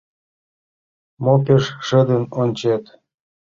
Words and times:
Мо 1.23 1.33
пеш 1.45 1.63
шыдын 1.87 2.23
ончет? 2.41 2.83